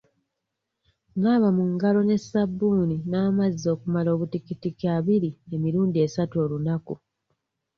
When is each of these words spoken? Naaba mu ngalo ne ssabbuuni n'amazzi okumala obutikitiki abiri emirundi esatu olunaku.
Naaba 1.21 1.49
mu 1.57 1.63
ngalo 1.73 1.99
ne 2.05 2.17
ssabbuuni 2.21 2.97
n'amazzi 3.09 3.65
okumala 3.73 4.09
obutikitiki 4.15 4.85
abiri 4.97 5.29
emirundi 5.55 5.97
esatu 6.05 6.35
olunaku. 6.43 6.93